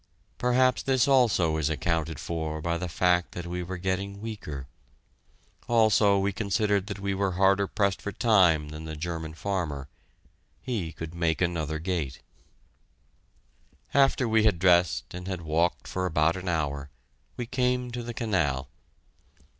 Perhaps 0.39 0.81
this 0.81 1.07
also 1.07 1.57
is 1.57 1.69
accounted 1.69 2.19
for 2.19 2.59
by 2.59 2.75
the 2.75 2.89
fact 2.89 3.33
that 3.33 3.45
we 3.45 3.61
were 3.61 3.77
getting 3.77 4.19
weaker: 4.19 4.65
also, 5.67 6.17
we 6.17 6.33
considered 6.33 6.87
that 6.87 6.97
we 6.97 7.13
were 7.13 7.33
harder 7.33 7.67
pressed 7.67 8.01
for 8.01 8.11
time 8.11 8.69
than 8.69 8.85
the 8.85 8.95
German 8.95 9.35
farmer 9.35 9.89
he 10.59 10.91
could 10.91 11.13
make 11.13 11.39
another 11.39 11.77
gate. 11.77 12.19
After 13.93 14.27
we 14.27 14.43
had 14.43 14.57
dressed 14.57 15.13
and 15.13 15.27
had 15.27 15.41
walked 15.41 15.87
for 15.87 16.07
about 16.07 16.35
an 16.35 16.49
hour, 16.49 16.89
we 17.37 17.45
came 17.45 17.91
to 17.91 18.01
the 18.01 18.15
canal. 18.15 18.69